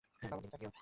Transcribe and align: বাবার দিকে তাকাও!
বাবার 0.21 0.41
দিকে 0.43 0.51
তাকাও! 0.53 0.71